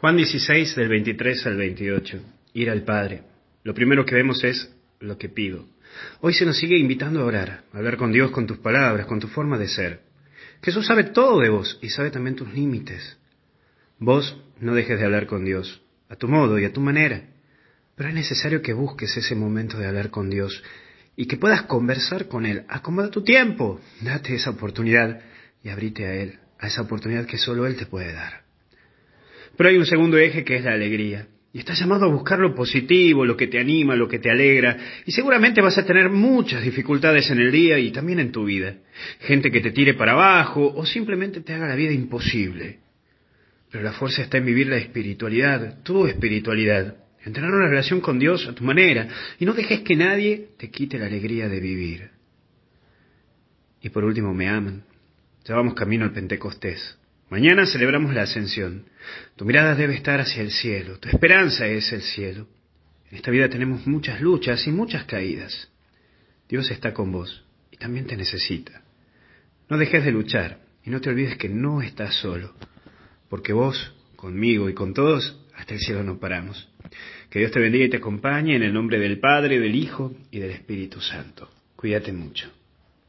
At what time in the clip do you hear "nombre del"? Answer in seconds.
78.72-79.20